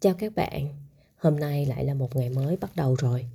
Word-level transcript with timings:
Chào 0.00 0.14
các 0.14 0.34
bạn, 0.34 0.68
hôm 1.16 1.36
nay 1.36 1.66
lại 1.66 1.84
là 1.84 1.94
một 1.94 2.16
ngày 2.16 2.30
mới 2.30 2.56
bắt 2.56 2.76
đầu 2.76 2.94
rồi. 2.94 3.26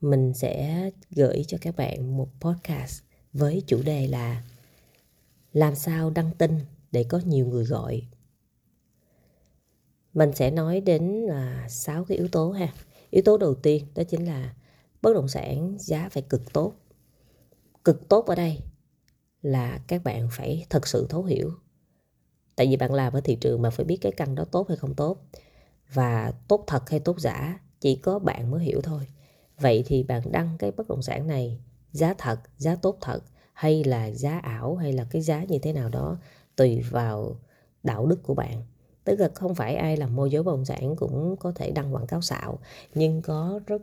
Mình 0.00 0.34
sẽ 0.34 0.90
gửi 1.10 1.44
cho 1.48 1.58
các 1.60 1.76
bạn 1.76 2.16
một 2.16 2.28
podcast 2.40 3.02
với 3.32 3.62
chủ 3.66 3.82
đề 3.82 4.06
là 4.06 4.42
Làm 5.52 5.74
sao 5.74 6.10
đăng 6.10 6.30
tin 6.38 6.60
để 6.92 7.04
có 7.08 7.20
nhiều 7.24 7.46
người 7.46 7.64
gọi. 7.64 8.02
Mình 10.14 10.32
sẽ 10.34 10.50
nói 10.50 10.80
đến 10.80 11.02
là 11.02 11.68
6 11.68 12.04
cái 12.04 12.18
yếu 12.18 12.28
tố 12.28 12.50
ha. 12.50 12.72
Yếu 13.10 13.22
tố 13.22 13.38
đầu 13.38 13.54
tiên 13.54 13.86
đó 13.94 14.02
chính 14.08 14.26
là 14.26 14.54
bất 15.02 15.14
động 15.14 15.28
sản 15.28 15.76
giá 15.78 16.08
phải 16.08 16.22
cực 16.22 16.52
tốt. 16.52 16.74
Cực 17.84 18.08
tốt 18.08 18.26
ở 18.26 18.34
đây 18.34 18.58
là 19.42 19.80
các 19.86 20.04
bạn 20.04 20.28
phải 20.32 20.66
thật 20.70 20.86
sự 20.86 21.06
thấu 21.08 21.24
hiểu. 21.24 21.52
Tại 22.56 22.66
vì 22.66 22.76
bạn 22.76 22.94
làm 22.94 23.12
ở 23.12 23.20
thị 23.20 23.34
trường 23.40 23.62
mà 23.62 23.70
phải 23.70 23.84
biết 23.84 23.98
cái 24.00 24.12
căn 24.12 24.34
đó 24.34 24.44
tốt 24.44 24.68
hay 24.68 24.76
không 24.76 24.94
tốt 24.94 25.26
và 25.92 26.32
tốt 26.48 26.64
thật 26.66 26.90
hay 26.90 27.00
tốt 27.00 27.20
giả, 27.20 27.60
chỉ 27.80 27.96
có 27.96 28.18
bạn 28.18 28.50
mới 28.50 28.64
hiểu 28.64 28.80
thôi. 28.82 29.06
Vậy 29.58 29.84
thì 29.86 30.02
bạn 30.02 30.22
đăng 30.32 30.56
cái 30.58 30.70
bất 30.70 30.88
động 30.88 31.02
sản 31.02 31.26
này 31.26 31.60
giá 31.92 32.14
thật, 32.18 32.40
giá 32.58 32.76
tốt 32.76 32.98
thật, 33.00 33.20
hay 33.52 33.84
là 33.84 34.10
giá 34.10 34.38
ảo, 34.38 34.76
hay 34.76 34.92
là 34.92 35.04
cái 35.10 35.22
giá 35.22 35.44
như 35.44 35.58
thế 35.58 35.72
nào 35.72 35.88
đó, 35.88 36.18
tùy 36.56 36.80
vào 36.90 37.36
đạo 37.82 38.06
đức 38.06 38.22
của 38.22 38.34
bạn. 38.34 38.62
Tức 39.04 39.20
là 39.20 39.28
không 39.34 39.54
phải 39.54 39.74
ai 39.76 39.96
làm 39.96 40.16
môi 40.16 40.30
giới 40.30 40.42
bất 40.42 40.52
động 40.52 40.64
sản 40.64 40.96
cũng 40.96 41.36
có 41.36 41.52
thể 41.52 41.70
đăng 41.70 41.94
quảng 41.94 42.06
cáo 42.06 42.20
xạo, 42.22 42.58
nhưng 42.94 43.22
có 43.22 43.60
rất, 43.66 43.82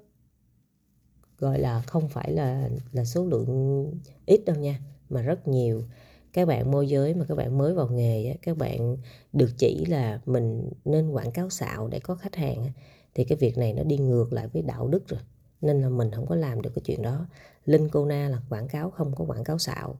gọi 1.40 1.60
là 1.60 1.82
không 1.82 2.10
phải 2.10 2.32
là 2.32 2.70
là 2.92 3.06
số 3.06 3.26
lượng 3.26 3.92
ít 4.26 4.42
đâu 4.46 4.56
nha, 4.56 4.80
mà 5.10 5.22
rất 5.22 5.48
nhiều 5.48 5.84
các 6.38 6.46
bạn 6.46 6.72
môi 6.72 6.88
giới 6.88 7.14
mà 7.14 7.26
các 7.26 7.36
bạn 7.36 7.58
mới 7.58 7.74
vào 7.74 7.88
nghề 7.88 8.36
các 8.42 8.58
bạn 8.58 8.98
được 9.34 9.50
chỉ 9.58 9.86
là 9.86 10.22
mình 10.26 10.70
nên 10.86 11.10
quảng 11.10 11.32
cáo 11.32 11.50
xạo 11.50 11.88
để 11.88 12.00
có 12.00 12.16
khách 12.16 12.36
hàng 12.36 12.68
thì 13.16 13.24
cái 13.24 13.38
việc 13.38 13.58
này 13.58 13.74
nó 13.74 13.84
đi 13.84 13.98
ngược 13.98 14.34
lại 14.34 14.48
với 14.48 14.62
đạo 14.62 14.88
đức 14.88 15.08
rồi. 15.08 15.20
Nên 15.62 15.82
là 15.82 15.90
mình 15.90 16.12
không 16.12 16.26
có 16.28 16.36
làm 16.36 16.62
được 16.62 16.70
cái 16.76 16.82
chuyện 16.86 17.02
đó. 17.02 17.26
Linh 17.66 17.90
cô 17.90 18.06
na 18.06 18.30
là 18.30 18.38
quảng 18.50 18.68
cáo 18.68 18.90
không 18.90 19.16
có 19.16 19.26
quảng 19.26 19.44
cáo 19.44 19.58
xạo. 19.58 20.00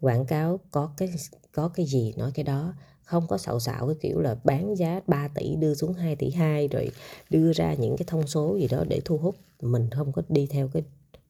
Quảng 0.00 0.26
cáo 0.26 0.60
có 0.70 0.92
cái 0.96 1.08
có 1.52 1.68
cái 1.68 1.86
gì 1.86 2.14
nói 2.16 2.30
cái 2.34 2.44
đó. 2.44 2.74
Không 3.04 3.26
có 3.28 3.38
xạo 3.38 3.60
xạo 3.60 3.86
cái 3.86 3.96
kiểu 4.00 4.20
là 4.20 4.36
bán 4.44 4.76
giá 4.76 5.00
3 5.06 5.28
tỷ, 5.28 5.56
đưa 5.56 5.74
xuống 5.74 5.92
2 5.92 6.16
tỷ 6.16 6.30
2 6.30 6.68
rồi 6.68 6.90
đưa 7.30 7.52
ra 7.52 7.74
những 7.74 7.96
cái 7.96 8.04
thông 8.06 8.26
số 8.26 8.56
gì 8.56 8.68
đó 8.68 8.84
để 8.88 9.00
thu 9.04 9.18
hút. 9.18 9.36
Mình 9.60 9.90
không 9.90 10.12
có 10.12 10.22
đi 10.28 10.46
theo 10.50 10.68
cái 10.68 10.82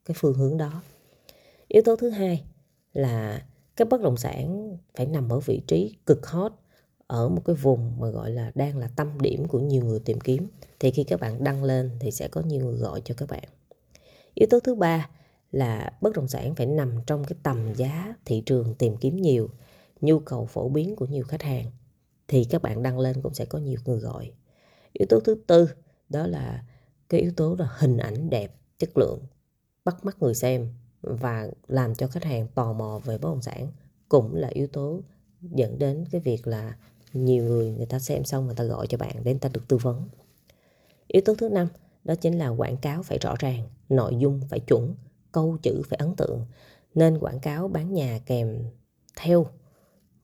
cái 0.05 0.15
phương 0.19 0.35
hướng 0.35 0.57
đó. 0.57 0.83
Yếu 1.69 1.83
tố 1.83 1.97
thứ 1.97 2.11
hai 2.11 2.43
là 2.93 3.43
cái 3.77 3.87
bất 3.87 4.01
động 4.01 4.17
sản 4.17 4.77
phải 4.95 5.07
nằm 5.07 5.29
ở 5.29 5.41
vị 5.41 5.63
trí 5.67 5.97
cực 6.07 6.27
hot, 6.27 6.53
ở 7.07 7.29
một 7.29 7.43
cái 7.45 7.57
vùng 7.57 8.01
mà 8.01 8.09
gọi 8.09 8.31
là 8.31 8.53
đang 8.55 8.79
là 8.79 8.89
tâm 8.97 9.21
điểm 9.21 9.49
của 9.49 9.61
nhiều 9.61 9.85
người 9.85 10.01
tìm 10.01 10.21
kiếm. 10.21 10.49
Thì 10.81 10.91
khi 10.91 11.05
các 11.05 11.21
bạn 11.21 11.45
đăng 11.45 11.65
lên 11.65 11.91
thì 12.01 12.11
sẽ 12.11 12.29
có 12.29 12.41
nhiều 12.41 12.65
người 12.65 12.77
gọi 12.77 13.03
cho 13.05 13.15
các 13.19 13.29
bạn. 13.29 13.45
Yếu 14.35 14.47
tố 14.51 14.61
thứ 14.61 14.75
ba 14.75 15.09
là 15.51 15.93
bất 16.01 16.13
động 16.17 16.29
sản 16.29 16.55
phải 16.55 16.67
nằm 16.67 16.99
trong 17.07 17.25
cái 17.25 17.39
tầm 17.43 17.75
giá 17.75 18.15
thị 18.25 18.43
trường 18.47 18.75
tìm 18.75 18.97
kiếm 18.97 19.17
nhiều, 19.17 19.49
nhu 20.01 20.19
cầu 20.19 20.47
phổ 20.47 20.69
biến 20.69 20.97
của 20.97 21.07
nhiều 21.07 21.25
khách 21.25 21.43
hàng. 21.43 21.67
Thì 22.29 22.45
các 22.45 22.63
bạn 22.63 22.83
đăng 22.83 22.99
lên 22.99 23.23
cũng 23.23 23.35
sẽ 23.35 23.45
có 23.45 23.59
nhiều 23.59 23.81
người 23.85 23.99
gọi. 23.99 24.33
Yếu 24.93 25.07
tố 25.09 25.21
thứ 25.21 25.35
tư, 25.47 25.69
đó 26.09 26.27
là 26.27 26.65
cái 27.09 27.21
yếu 27.21 27.33
tố 27.37 27.57
là 27.59 27.69
hình 27.79 27.97
ảnh 27.97 28.31
đẹp, 28.31 28.55
chất 28.79 28.99
lượng, 28.99 29.21
bắt 29.85 30.05
mắt 30.05 30.17
người 30.21 30.35
xem 30.35 30.69
và 31.03 31.51
làm 31.69 31.95
cho 31.95 32.07
khách 32.07 32.25
hàng 32.25 32.47
tò 32.55 32.73
mò 32.73 33.01
về 33.05 33.19
bất 33.19 33.29
động 33.29 33.43
sản, 33.43 33.69
cũng 34.09 34.35
là 34.35 34.49
yếu 34.49 34.67
tố 34.67 35.01
dẫn 35.41 35.79
đến 35.79 36.05
cái 36.11 36.21
việc 36.21 36.47
là 36.47 36.77
nhiều 37.13 37.45
người 37.45 37.71
người 37.71 37.87
ta 37.87 37.99
xem 37.99 38.25
xong 38.25 38.47
người 38.47 38.55
ta 38.55 38.65
gọi 38.65 38.87
cho 38.87 38.99
bạn 38.99 39.17
để 39.25 39.33
người 39.33 39.41
ta 39.41 39.49
được 39.53 39.69
tư 39.69 39.77
vấn. 39.77 40.09
Yếu 41.09 41.23
tố 41.25 41.35
thứ 41.35 41.49
năm, 41.49 41.69
đó 42.05 42.15
chính 42.15 42.39
là 42.39 42.49
quảng 42.49 42.77
cáo 42.77 43.03
phải 43.03 43.19
rõ 43.19 43.35
ràng, 43.39 43.69
nội 43.89 44.17
dung 44.19 44.41
phải 44.49 44.61
chuẩn, 44.61 44.95
câu 45.33 45.59
chữ 45.63 45.83
phải 45.89 45.97
ấn 45.97 46.17
tượng. 46.17 46.47
Nên 46.95 47.19
quảng 47.19 47.41
cáo 47.41 47.69
bán 47.69 47.93
nhà 47.93 48.21
kèm 48.27 48.59
theo 49.17 49.47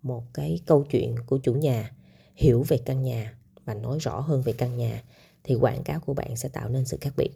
một 0.02 0.22
cái 0.34 0.60
câu 0.66 0.84
chuyện 0.90 1.14
của 1.26 1.38
chủ 1.38 1.54
nhà, 1.54 1.92
hiểu 2.34 2.64
về 2.68 2.78
căn 2.78 3.02
nhà 3.02 3.38
và 3.64 3.74
nói 3.74 3.98
rõ 4.00 4.20
hơn 4.20 4.42
về 4.42 4.52
căn 4.52 4.76
nhà, 4.76 5.02
thì 5.44 5.54
quảng 5.54 5.82
cáo 5.82 6.00
của 6.00 6.14
bạn 6.14 6.36
sẽ 6.36 6.48
tạo 6.48 6.68
nên 6.68 6.84
sự 6.84 6.98
khác 7.00 7.12
biệt. 7.16 7.30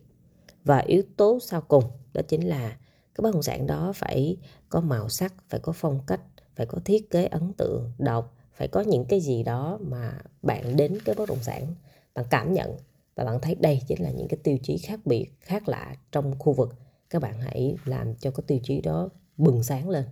Và 0.65 0.79
yếu 0.79 1.03
tố 1.17 1.39
sau 1.43 1.61
cùng 1.61 1.85
đó 2.13 2.23
chính 2.29 2.49
là 2.49 2.77
cái 3.15 3.23
bất 3.23 3.33
động 3.33 3.43
sản 3.43 3.67
đó 3.67 3.93
phải 3.95 4.37
có 4.69 4.81
màu 4.81 5.09
sắc, 5.09 5.35
phải 5.49 5.61
có 5.61 5.73
phong 5.73 6.01
cách, 6.07 6.21
phải 6.57 6.67
có 6.67 6.79
thiết 6.85 7.11
kế 7.11 7.25
ấn 7.25 7.53
tượng 7.53 7.93
độc 7.99 8.35
phải 8.53 8.69
có 8.69 8.81
những 8.81 9.05
cái 9.05 9.21
gì 9.21 9.43
đó 9.43 9.79
mà 9.83 10.19
bạn 10.43 10.77
đến 10.77 10.99
cái 11.05 11.15
bất 11.15 11.29
động 11.29 11.43
sản, 11.43 11.75
bạn 12.15 12.25
cảm 12.31 12.53
nhận 12.53 12.77
và 13.15 13.25
bạn 13.25 13.41
thấy 13.41 13.55
đây 13.55 13.83
chính 13.87 14.03
là 14.03 14.11
những 14.11 14.29
cái 14.29 14.39
tiêu 14.43 14.59
chí 14.63 14.79
khác 14.79 15.01
biệt, 15.05 15.27
khác 15.41 15.69
lạ 15.69 15.97
trong 16.13 16.39
khu 16.39 16.53
vực. 16.53 16.75
Các 17.11 17.23
bạn 17.23 17.41
hãy 17.41 17.77
làm 17.85 18.15
cho 18.15 18.31
cái 18.31 18.45
tiêu 18.47 18.59
chí 18.63 18.81
đó 18.81 19.09
bừng 19.37 19.63
sáng 19.63 19.89
lên. 19.89 20.05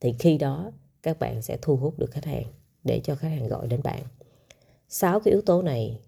Thì 0.00 0.12
khi 0.18 0.38
đó, 0.38 0.72
các 1.02 1.18
bạn 1.18 1.42
sẽ 1.42 1.58
thu 1.62 1.76
hút 1.76 1.98
được 1.98 2.10
khách 2.10 2.24
hàng 2.24 2.44
để 2.84 3.00
cho 3.04 3.14
khách 3.14 3.28
hàng 3.28 3.48
gọi 3.48 3.66
đến 3.66 3.80
bạn. 3.82 4.02
Sáu 4.88 5.20
cái 5.20 5.32
yếu 5.32 5.42
tố 5.42 5.62
này 5.62 6.00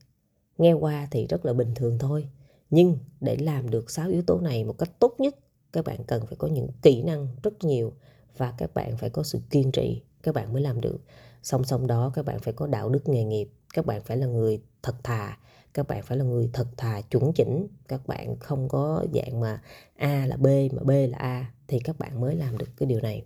nghe 0.59 0.73
qua 0.73 1.09
thì 1.11 1.27
rất 1.27 1.45
là 1.45 1.53
bình 1.53 1.75
thường 1.75 1.99
thôi. 1.99 2.29
Nhưng 2.71 2.99
để 3.21 3.37
làm 3.37 3.71
được 3.71 3.91
sáu 3.91 4.09
yếu 4.09 4.23
tố 4.23 4.41
này 4.41 4.65
một 4.65 4.79
cách 4.79 4.91
tốt 4.99 5.15
nhất 5.19 5.37
các 5.73 5.85
bạn 5.85 6.05
cần 6.05 6.27
phải 6.27 6.37
có 6.37 6.49
những 6.49 6.69
kỹ 6.83 7.03
năng 7.03 7.29
rất 7.43 7.65
nhiều 7.65 7.93
và 8.37 8.55
các 8.59 8.75
bạn 8.75 8.97
phải 8.97 9.11
có 9.11 9.23
sự 9.23 9.41
kiên 9.51 9.73
trì, 9.73 10.03
các 10.23 10.35
bạn 10.35 10.53
mới 10.53 10.63
làm 10.63 10.81
được. 10.81 10.99
Song 11.43 11.65
song 11.65 11.87
đó, 11.87 12.13
các 12.15 12.25
bạn 12.25 12.39
phải 12.39 12.53
có 12.53 12.67
đạo 12.67 12.89
đức 12.89 13.09
nghề 13.09 13.25
nghiệp, 13.25 13.49
các 13.75 13.87
bạn 13.87 14.03
phải 14.03 14.17
là 14.17 14.27
người 14.27 14.61
thật 14.83 14.95
thà, 15.05 15.39
các 15.75 15.89
bạn 15.89 16.03
phải 16.03 16.19
là 16.19 16.25
người 16.25 16.51
thật 16.53 16.67
thà, 16.77 17.01
chuẩn 17.01 17.33
chỉnh. 17.33 17.67
Các 17.89 18.07
bạn 18.07 18.37
không 18.37 18.69
có 18.69 19.05
dạng 19.15 19.41
mà 19.41 19.63
a 19.97 20.27
là 20.27 20.37
b 20.37 20.47
mà 20.73 20.83
b 20.83 20.91
là 20.91 21.19
a 21.19 21.53
thì 21.69 21.79
các 21.79 21.99
bạn 21.99 22.21
mới 22.21 22.37
làm 22.37 22.59
được 22.59 22.69
cái 22.77 22.87
điều 22.87 23.01
này. 23.01 23.25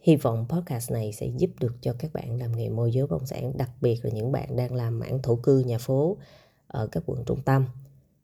Hy 0.00 0.16
vọng 0.16 0.46
podcast 0.48 0.90
này 0.90 1.12
sẽ 1.12 1.26
giúp 1.26 1.50
được 1.60 1.74
cho 1.80 1.94
các 1.98 2.12
bạn 2.12 2.38
làm 2.38 2.56
nghề 2.56 2.68
môi 2.68 2.92
giới 2.92 3.02
bất 3.06 3.10
động 3.10 3.26
sản, 3.26 3.52
đặc 3.56 3.70
biệt 3.80 4.04
là 4.04 4.10
những 4.10 4.32
bạn 4.32 4.56
đang 4.56 4.74
làm 4.74 4.98
mảng 4.98 5.22
thổ 5.22 5.36
cư, 5.36 5.58
nhà 5.58 5.78
phố 5.78 6.16
ở 6.66 6.86
các 6.86 7.02
quận 7.06 7.24
trung 7.26 7.42
tâm 7.42 7.66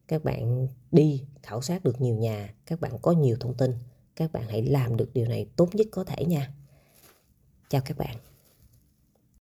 các 0.09 0.25
bạn 0.25 0.69
đi 0.93 1.25
khảo 1.43 1.63
sát 1.63 1.85
được 1.85 2.01
nhiều 2.01 2.15
nhà, 2.15 2.55
các 2.67 2.81
bạn 2.81 2.93
có 3.03 3.13
nhiều 3.13 3.37
thông 3.41 3.55
tin. 3.55 3.73
Các 4.17 4.33
bạn 4.33 4.45
hãy 4.49 4.63
làm 4.63 4.97
được 4.97 5.11
điều 5.15 5.27
này 5.27 5.47
tốt 5.57 5.75
nhất 5.75 5.87
có 5.91 6.05
thể 6.05 6.25
nha. 6.25 6.53
Chào 7.69 7.83
các 7.85 7.99
bạn. 7.99 8.17